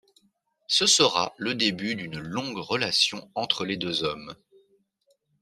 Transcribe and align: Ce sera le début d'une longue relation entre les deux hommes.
Ce 0.65 0.87
sera 0.87 1.35
le 1.37 1.53
début 1.53 1.93
d'une 1.93 2.17
longue 2.19 2.57
relation 2.57 3.29
entre 3.35 3.65
les 3.65 3.77
deux 3.77 4.03
hommes. 4.03 4.33